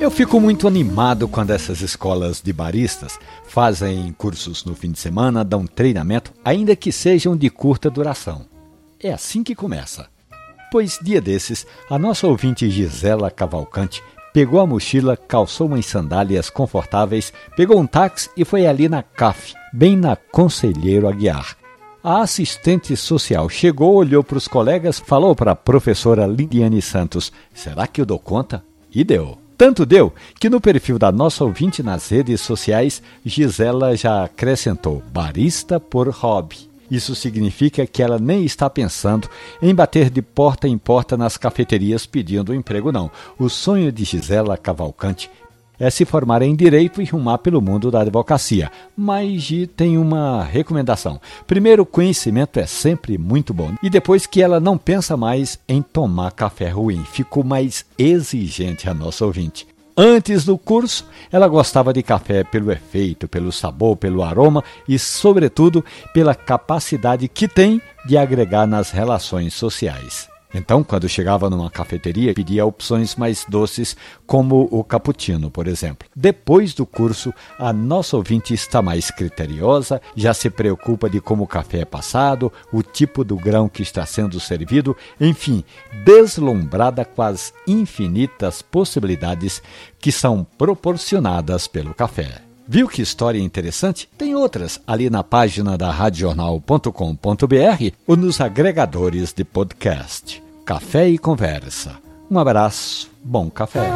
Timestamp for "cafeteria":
71.70-72.32